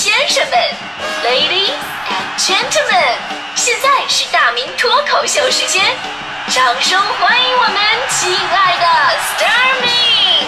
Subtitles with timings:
[0.00, 0.58] 先生们
[1.22, 1.76] ，Ladies
[2.08, 3.18] and Gentlemen，
[3.54, 5.94] 现在是大明脱口秀时间，
[6.48, 7.76] 掌声欢迎我们
[8.08, 8.86] 亲爱的
[9.36, 10.46] Starmy。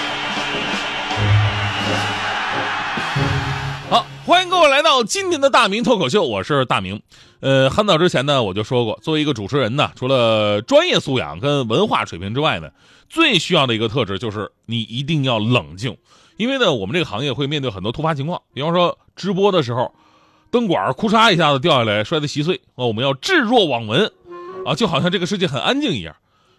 [3.90, 7.02] 好，欢迎各位来到今天的大明脱口秀，我是大明。
[7.42, 12.70] 呃，很早之前呢，我就说过，作为一个主持人呢，除了专业素养跟文化水平之外呢，
[13.10, 15.96] 最需要的一个特质就是你一定要冷静，
[16.36, 19.92] 因为呢，我们这个行业会面对很多突发情况，比方说直播的时候，
[20.52, 24.12] 灯管咔嚓一下子掉下来，摔得稀碎，啊，我们要置若罔闻，
[24.64, 26.14] 啊，就好像这个世界很安静一样。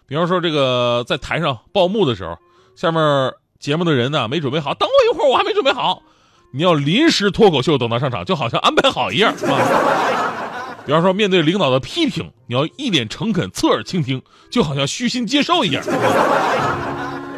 [0.06, 2.36] 比方说这个在台上报幕的时候，
[2.76, 6.02] 下面节目的人呢没准备好，等我一会儿，我还没准备好，
[6.52, 10.42] 你要临时脱口秀等他上场，就好像安排好一样啊。
[10.86, 14.20] 比方说，面对领导的批评，你要一脸诚恳，侧耳倾听，
[14.50, 15.82] 就好像虚心接受一样。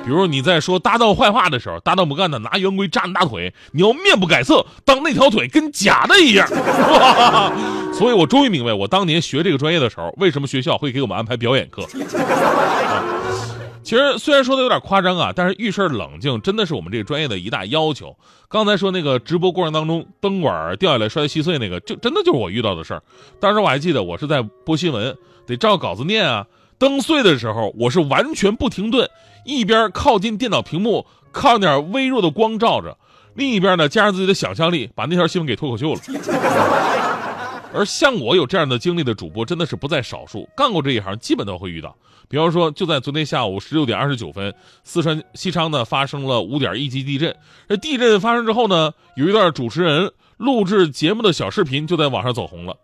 [0.05, 6.47] 比如你在说搭档坏话的时候，搭档不干的，拿圆规扎你大腿，你要面不改色，当那条腿跟假的一样。
[7.93, 11.87] 所以我终于明白，我当年学这个专业的时候，为什么学校会给我们安排表演课。
[13.87, 18.17] 其实虽然说的有点夸张啊，但是遇事冷静真的是我们这个专业的一大要求。
[18.49, 23.03] 刚才说那个直播过程当中灯管掉下来摔得稀碎那个，就真的就是我遇到的事儿。
[23.39, 26.45] 当时我还记得我是在播新闻，得照稿子念啊。
[26.79, 29.09] 灯碎的时候，我是完全不停顿，
[29.45, 32.99] 一边靠近电脑屏幕，靠点微弱的光照着，
[33.35, 36.01] 另一边呢加上自己的想象力，把那条新闻给脱口秀了。
[37.77, 40.49] 而像我有这样的经历的主播，真的是不在少数。
[40.57, 41.95] 干过这一行，基本都会遇到。
[42.29, 47.37] 比方说，就在昨天下午十六点二十九分，四川西昌呢发生了五点一级地震。
[47.69, 52.77] 这地震发生之后呢，有一段主持人录制节目的小视频就在网上走红了。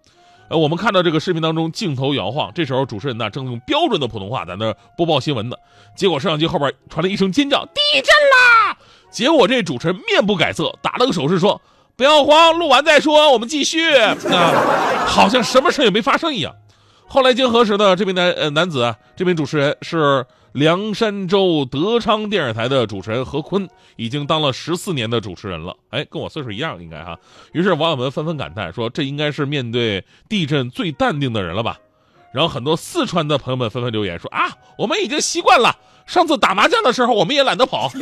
[0.49, 5.57] 呃，我们看到这个视频当中镜头摇晃，这时候主持人呢正用标准的普通话在那播报新闻呢。
[5.97, 8.77] 结果摄像机后边传来一声尖叫：“地震啦！”
[9.11, 11.61] 结果这主持人面不改色，打了个手势说。
[11.97, 13.95] 不要慌，录完再说，我们继续。
[13.97, 14.17] 啊，
[15.07, 16.55] 好像什么事也没发生一样。
[17.07, 25.77] 后来经核实呢，这名男呃男子啊，这名主持人是凉山州德昌电视台的主持人何坤，已经当了十四年的主持人了。
[25.91, 27.19] 哎，跟我岁数一样，应该哈。
[27.53, 31.77] 于是网友们纷纷感叹说，这应该是面对地震最淡定的人了吧？
[32.33, 34.49] 然后很多四川的朋友们纷纷留言说啊，
[34.79, 35.77] 我们已经习惯了，
[36.07, 37.93] 上次打麻将的时候我们也懒得跑。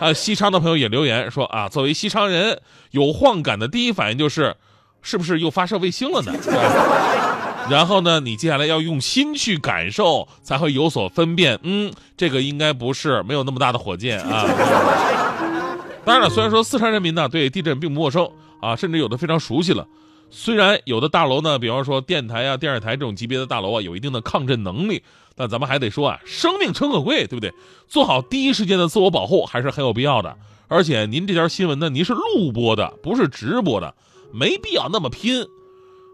[0.00, 4.54] 啊， 西昌的朋友也留言说啊，作为西昌人，有晃感的第一反应就是，
[5.02, 6.32] 是不是又发射卫星了呢？
[7.68, 11.58] 然后呢，你接下来要用心去感受，才会有所分辨。
[11.64, 14.46] 嗯，这个应该不是，没有那么大的火箭啊。
[16.04, 18.30] 当然了，虽然说四川人民呢对地震并不陌生
[18.60, 19.84] 啊，甚至有的非常熟悉了。
[20.30, 25.02] 虽然有的大楼呢，比方说电台啊、电视台这种级别的大楼啊，有一定的抗震能力，
[25.34, 27.52] 但咱们还得说啊，生命诚可贵，对不对？
[27.88, 30.36] 做好第一时间的自我保护还是很有必要的。
[30.68, 33.94] 而且您这条新闻呢，您是录播的，不是直播的，
[34.32, 35.46] 没必要那么拼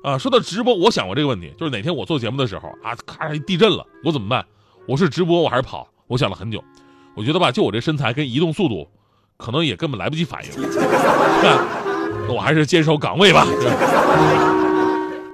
[0.05, 0.19] 啊。
[0.19, 4.45] 说到直播，我想过这个问题，就是哪天我做节目的时候啊，咔地震了，我怎么办？
[4.87, 5.89] 我是直播，我还是跑？
[6.07, 6.63] 我想了很久，
[7.17, 8.87] 我觉得吧，就我这身材跟移动速度，
[9.39, 10.51] 可能也根本来不及反应。
[12.29, 13.47] 我还是坚守岗位吧。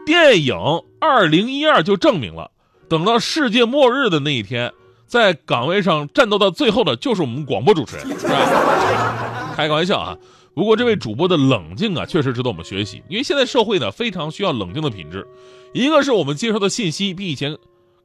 [0.05, 0.55] 电影
[1.01, 2.51] 《二零一二》就证明了，
[2.89, 4.73] 等到世界末日的那一天，
[5.07, 9.53] 在岗位上战斗到最后的就是我们广播主持人，是吧？
[9.55, 10.17] 开个玩笑啊！
[10.55, 15.27] 不过这位主播的冷静啊，确实值得我们学习，因为现在社会呢非常需要冷静的品质。
[15.75, 17.57] 一个是我们接收的信息比以前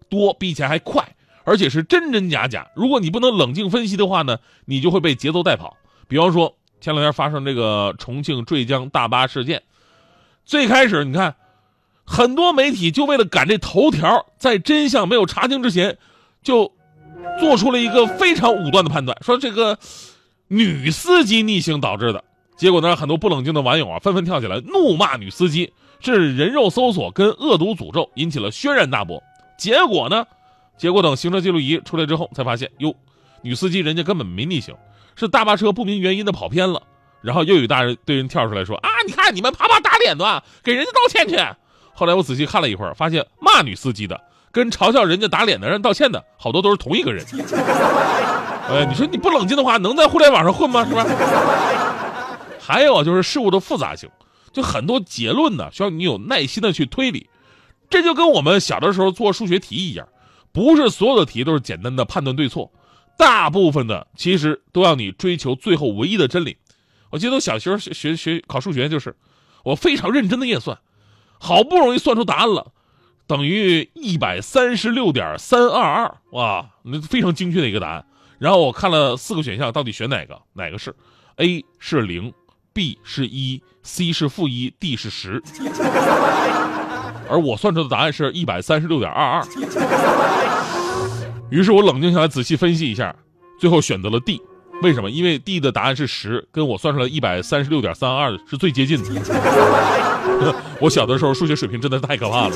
[0.10, 2.68] 多，比以前还快，而且是真真假假。
[2.76, 5.78] 如果你不能冷静分析的话呢，你就会被节奏带跑。
[6.08, 6.56] 比方说。
[6.84, 9.64] 前两天发生这个重庆坠江大巴事件，
[10.44, 11.34] 最开始你看，
[12.04, 15.98] 很多媒体就为了赶这头条，在真相没有查清之前，
[16.42, 16.74] 就
[17.40, 19.80] 做出了一个非常武断的判断，说这个
[20.50, 22.22] 女司机逆行导致的。
[22.58, 29.24] 结果呢，很多不冷静的网友啊，纷纷跳起来怒骂女司机是人肉搜索跟恶毒诅咒，引起了轩然大波。
[29.58, 30.26] 结果呢，
[30.78, 32.94] 结果等行车记录仪出来之后，才发现哟，
[33.42, 34.76] 女司机人家根本没逆行。
[35.16, 36.82] 是大巴车不明原因的跑偏了，
[37.22, 41.38] 然后又有大人对人跳出来说啊，你看你们啪啪打脸的，给人家道歉去。
[41.94, 44.20] 后来我仔细看了一会儿，发现骂女司机的
[44.52, 47.26] 跟嘲笑人家打脸的人道歉的好多都是同一个人。
[48.70, 50.86] 哎，你说你不冷静的话，能在互联网上混吗？
[50.86, 51.06] 是吧？
[52.60, 54.10] 还有，就是事物的复杂性，
[54.52, 57.30] 就很多结论呢，需要你有耐心的去推理。
[57.90, 60.08] 这就跟我们小的时候做数学题一样，
[60.52, 62.72] 不是所有的题都是简单的判断对错。
[63.18, 66.58] 大部分的其实都要你追求最后唯一的真理。
[67.12, 69.16] 我记得我小学学学学考数学，就是
[69.64, 70.80] 我非常认真的验算，
[71.40, 72.72] 好不容易算出答案了，
[73.28, 78.06] 等于一百三十六点三二二，哇，那非常精确的一个答案。
[78.40, 80.42] 然后我看了四个选项，到底选哪个？
[80.54, 80.96] 哪个是
[81.38, 82.34] ？A 是零
[82.74, 85.42] B 是一，C 是负一，D 是十，
[87.30, 89.44] 而我算出的答案是一百三十六点二二。
[91.50, 93.16] 于是我冷静下来，仔细分析一下，
[93.60, 94.42] 最后选择了 D。
[94.82, 95.10] 为什么？
[95.10, 99.10] 因为 D 的答案是十，跟我算出来一百三十六点三二是最接近的。
[100.82, 102.56] 我小的时候数学水平真的太可怕了。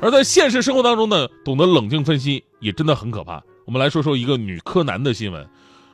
[0.00, 3.42] 而在现实生活当中呢，懂得冷静分析也真的很可怕。
[3.64, 5.48] 我们来说说一个女柯南的新闻。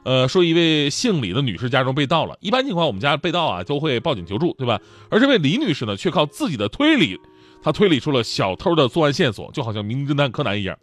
[0.05, 2.37] 呃，说一位姓李的女士家中被盗了。
[2.41, 4.79] 一般情况，我们家被盗啊都会报警求助，对吧？
[5.09, 7.19] 而这位李女士呢，却靠自己的推理，
[7.63, 10.77] 她推理出了小偷的作案线索，就好像名侦探柯南一样。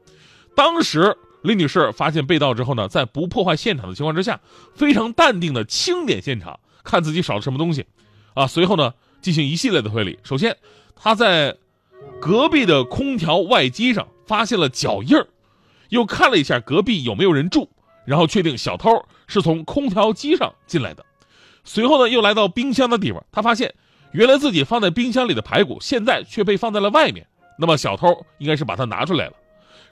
[0.55, 4.39] 当时李女士发现被盗之后呢，在不破坏现场的情况之下，
[4.75, 7.85] 非常淡定的清点现场，看自己少了什么东西，
[8.33, 10.19] 啊，随后呢进行一系列的推理。
[10.23, 10.55] 首先，
[10.95, 11.57] 她在
[12.19, 15.27] 隔壁的空调外机上发现了脚印儿，
[15.89, 17.69] 又看了一下隔壁有没有人住。
[18.03, 18.89] 然后确定小偷
[19.27, 21.05] 是从空调机上进来的，
[21.63, 23.75] 随后呢又来到冰箱的地方，他发现
[24.11, 27.27] 原来自己放在冰箱里的排骨现在却被放在了外面，
[27.59, 29.33] 那么小偷应该是把它拿出来了。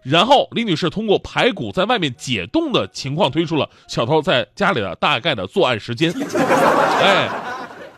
[0.03, 6.13] 然后李女士通过排骨在外面解冻的情况推出了小偷在家里的大概的作案时间。
[7.01, 7.29] 哎，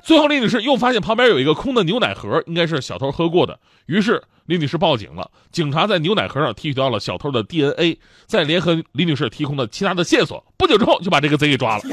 [0.01, 4.21] 最后李女士又发现旁边有一个空的牛奶盒，应该是小偷喝过的，于是。
[4.47, 11.83] 李女士报警了，警察在牛奶盒上提取到了小偷的 DNA，再联合李女士提供的其他的线索，不久之后就把这个贼给抓了。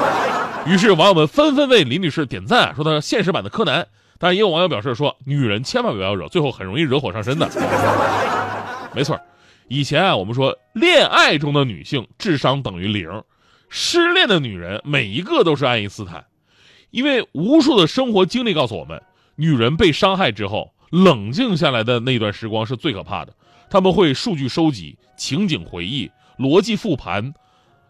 [0.66, 3.84] 于是网友们纷纷为李女士点赞，说她现实版的柯南。
[4.18, 7.48] 但也有网友表示说，女人千万不要惹，最后很容易惹火上身的。
[8.94, 9.18] 没错，
[9.68, 13.22] 以前啊，我们说恋爱中的女性智商等于零，
[13.68, 16.26] 失恋的女人每一个都是爱因斯坦，
[16.90, 19.02] 因为无数的生活经历告诉我们，
[19.36, 20.72] 女人被伤害之后。
[20.90, 23.34] 冷静下来的那段时光是最可怕的，
[23.68, 26.08] 他们会数据收集、情景回忆、
[26.38, 27.34] 逻辑复盘、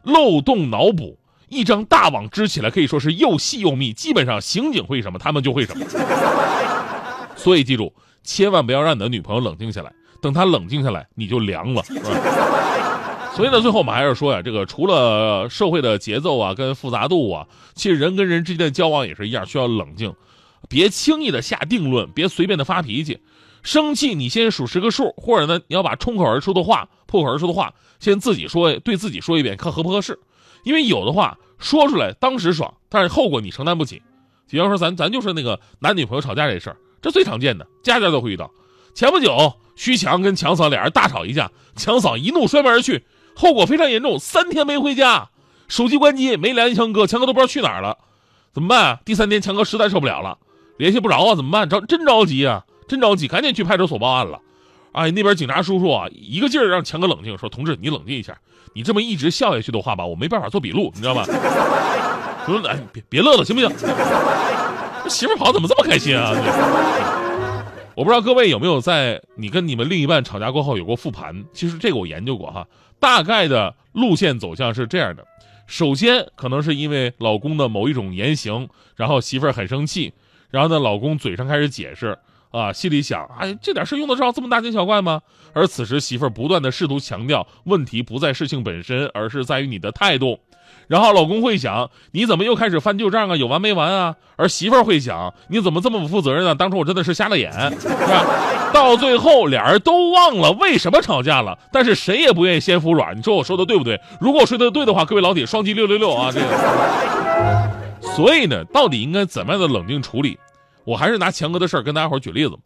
[0.02, 1.18] 漏洞脑补，
[1.50, 3.92] 一张大网织起来可以说是又细又密。
[3.92, 5.84] 基本上刑警会什么，他们就会什么。
[7.36, 7.92] 所以记住，
[8.24, 11.82] 千万不要让你的女朋友冷静下来，等他冷静下来，你就凉了。
[13.36, 20.14] 所以呢，最后我们还是说呀，这个除了社会的节奏啊跟复杂度啊，其实人跟人之间的交往也是一样，需要冷静。
[20.68, 23.20] 别轻易的下定论，别随便的发脾气，
[23.62, 30.18] 生气你先数十个数，或者呢，你要把冲口而出的话、破口而出的话，先自己说，对自己说一遍，看合不合适。
[30.64, 34.02] 因为有的话说出来当时爽，但是后果你承担不起。
[34.48, 38.50] 比方说，咱咱就是那个男女朋友吵架这事儿，这最常见的，家家都会遇到。
[38.94, 43.04] 前不久，徐强跟强嫂俩人大吵一架，强嫂一怒摔门而去，
[43.36, 45.28] 后果非常严重，三天没回家，
[45.68, 47.98] 手机关机，没联系强哥，强哥都不知道去哪儿了，
[48.52, 48.98] 怎么办？
[49.04, 50.38] 第三天，强哥实在受不了了。
[50.78, 51.68] 联系不着啊，怎么办？
[51.68, 54.40] 着真着急啊，真着急，赶紧去派出所报案了。
[54.92, 58.34] 哎，那边警察叔叔啊，一个劲儿让强哥冷静，说：“同志，你冷静一下，
[58.72, 61.22] 你这么一直笑下去的话吧，我没办法做笔录，你知道吗？”
[62.46, 63.70] 说：“哎，别别乐了，行不行？
[65.04, 66.32] 这 媳妇跑怎么这么开心啊？”
[67.96, 71.46] 我不知道各位有没有在你跟你们另一半吵架过后有过复盘？
[71.54, 72.68] 其实这个我研究过哈，
[73.00, 75.26] 大概的路线走向是这样的：
[75.66, 80.12] 首先可能是因为老公的某一种言行，然后媳妇儿很生气。
[80.50, 82.18] 然后呢，老公嘴上开始解释，
[82.56, 85.20] 啊，心里想，哎，这点事用得着这么大惊小怪吗？
[85.52, 90.38] 而此时媳妇儿不断的试图强调，问题不在事情本身，而是在于你的态度。
[90.88, 93.36] 然后老公会想，你怎么又开始翻旧账啊？
[93.36, 94.14] 有完没完啊？
[94.36, 96.54] 而媳妇儿会想，你怎么这么不负责任呢？
[96.54, 98.24] 当初我真的是瞎了眼，是吧？
[98.72, 103.16] 到最后俩人都忘了为什么吵架了，但是谁也不愿意先服软。
[103.16, 104.00] 你说我说的对不对？
[104.20, 106.30] 如果我说的对的话，各位老铁双击六六六啊！
[106.32, 108.12] 这个。
[108.14, 110.38] 所以呢，到底应该怎么样的冷静处理？
[110.86, 112.56] 我还是拿强哥的事儿跟大家伙举例子。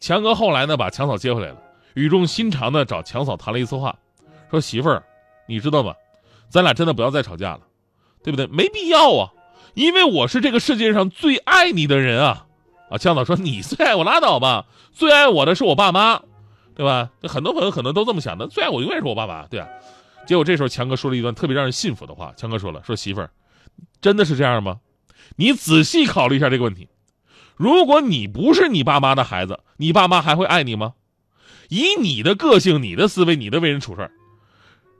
[0.00, 1.62] 强哥后来呢，把强嫂接回来了，
[1.94, 3.96] 语重心长的找强嫂谈了一次话，
[4.50, 5.02] 说：“媳妇儿，
[5.46, 5.94] 你知道吗？
[6.48, 7.60] 咱俩真的不要再吵架了，
[8.24, 8.46] 对不对？
[8.48, 9.30] 没必要啊，
[9.74, 12.46] 因为我是这个世界上最爱你的人啊！”
[12.90, 16.22] 啊，强嫂说：“你最爱我拉倒吧，最爱我的是我爸妈，
[16.74, 17.10] 对吧？
[17.22, 19.68] 很多朋友可能都这么想的，最爱我永远是我爸妈，对啊。”
[20.26, 23.30] 结果这时候强哥说了一段特别让人信服的话，强哥说了：“说媳妇儿，
[24.00, 24.80] 真的是这样吗？”
[25.36, 26.88] 你仔细考虑一下这个问题，
[27.60, 30.94] 如果你不是你爸妈的孩子，你爸妈还会爱你吗？
[31.68, 34.10] 以你的个性、你的思维、你的为人处事，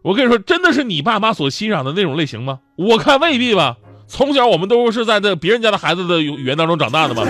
[0.03, 2.61] 我跟你说，真的是你爸妈所欣赏的那种类型吗？
[2.77, 3.79] 我看未必吧。
[4.07, 7.25] 从小我们都是在这别人家的孩子的语言当中长大的嘛。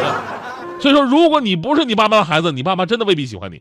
[0.80, 3.60] 所以说，如果你不是你爸妈的孩子，你爸妈真的未必喜欢你。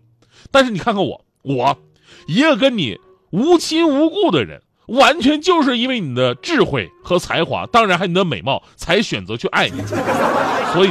[0.49, 1.77] 但是你看看我，我
[2.25, 2.97] 一个跟你
[3.31, 4.61] 无亲无故的人。
[4.91, 9.81] 完全就是因为你的智慧和才华当然还有你的美貌才选择去爱你。
[10.73, 10.89] 所以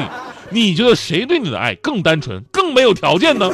[0.51, 3.51] 你觉得谁对你的爱更单纯更没有条件呢？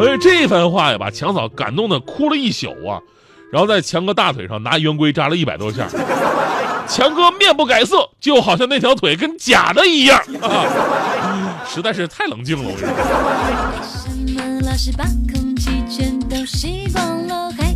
[0.00, 3.00] 哎这番话呀把强嫂感动的哭了一宿啊。
[3.50, 5.88] 然后在强哥大腿上拿圆规扎了一百多下。
[6.86, 10.18] 强哥面不改色就好像那条腿跟假的一样。
[10.40, 12.78] 啊实在是太冷静了我为
[13.82, 17.67] 什么老是把空气全都吸光了还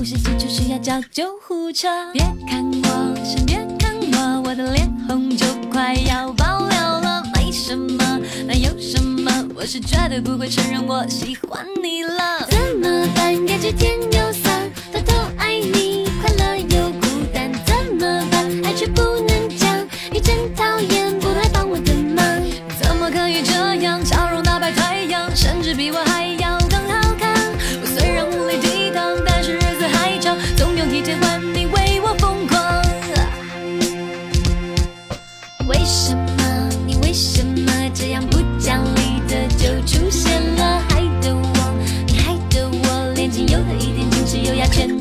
[0.00, 1.86] 呼吸急促需要叫救护车。
[2.14, 7.22] 别看我，先别看我，我的脸红就快要爆料了。
[7.34, 9.30] 没什么，那有什么？
[9.54, 12.46] 我是绝对不会承认我喜欢你了。
[12.48, 13.44] 怎么办？
[13.44, 14.19] 感觉天有。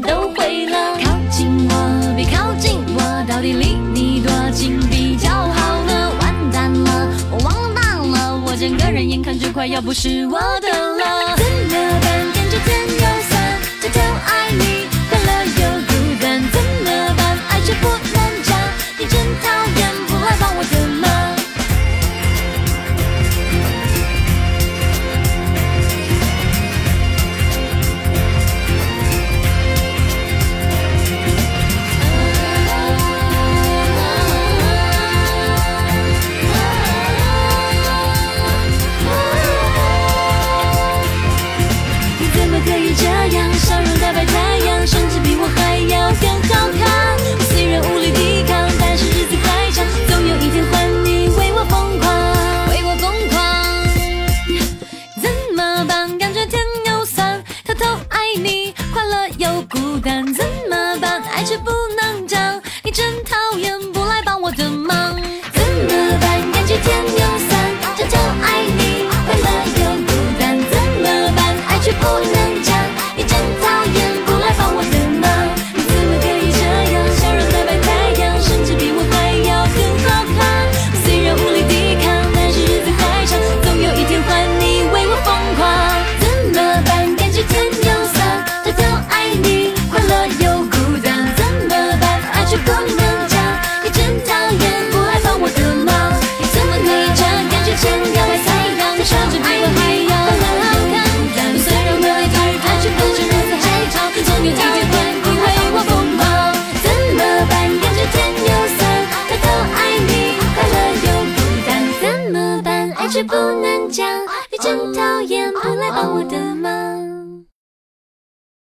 [0.09, 0.97] 都毁了。
[1.03, 6.11] 靠近我别靠近我到底离你多近比较好呢？
[6.19, 11.38] 完蛋了我完蛋了我整个人眼看就快要不是我的了。